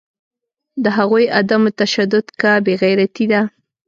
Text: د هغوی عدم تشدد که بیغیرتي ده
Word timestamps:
د 0.83 0.85
هغوی 0.97 1.25
عدم 1.39 1.63
تشدد 1.79 2.25
که 2.39 2.51
بیغیرتي 2.65 3.25
ده 3.31 3.41